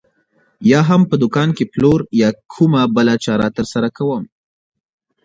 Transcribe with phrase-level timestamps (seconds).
[0.71, 4.23] یا هم په دوکان کې پلور یا کومه بله چاره ترسره کوم.